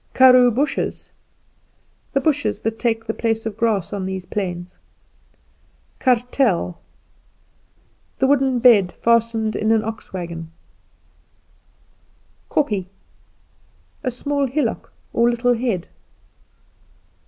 Karoo 0.15 0.49
bushes 0.49 1.09
The 2.13 2.21
bushes 2.21 2.61
that 2.61 2.79
take 2.79 3.05
the 3.05 3.13
place 3.13 3.45
of 3.45 3.55
grass 3.55 3.93
on 3.93 4.07
these 4.07 4.25
plains. 4.25 4.79
Kartel 5.99 6.79
The 8.17 8.25
wooden 8.25 8.57
bed 8.57 8.93
fastened 8.99 9.55
in 9.55 9.71
an 9.71 9.83
ox 9.83 10.11
wagon. 10.11 10.49
Kloof 12.49 12.65
A 12.65 12.69
ravine. 12.71 12.85
Kopje 12.85 12.89
A 14.05 14.09
small 14.09 14.47
hillock, 14.47 14.91
or 15.13 15.29
"little 15.29 15.53
head." 15.53 15.87